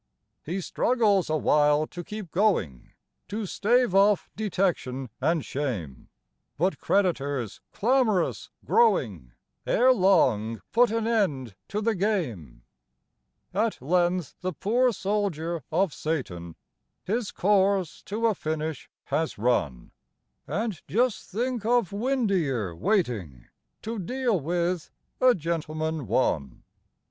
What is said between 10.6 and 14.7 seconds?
put an end to the game. At length the